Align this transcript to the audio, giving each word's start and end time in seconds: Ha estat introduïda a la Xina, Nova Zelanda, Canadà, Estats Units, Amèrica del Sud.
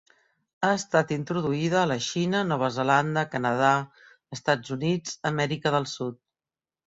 Ha 0.61 0.69
estat 0.75 1.11
introduïda 1.15 1.75
a 1.81 1.89
la 1.89 1.97
Xina, 2.05 2.39
Nova 2.51 2.69
Zelanda, 2.77 3.23
Canadà, 3.35 3.69
Estats 4.37 4.75
Units, 4.79 5.19
Amèrica 5.31 5.75
del 5.77 5.89
Sud. 5.93 6.19